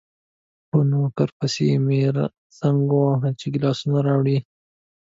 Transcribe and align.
په 0.69 0.77
نوکر 0.89 1.29
پسې 1.37 1.67
مې 1.85 1.99
زنګ 2.57 2.79
وواهه 2.95 3.29
چې 3.39 3.45
ګیلاسونه 3.53 3.99
راوړي. 4.07 4.37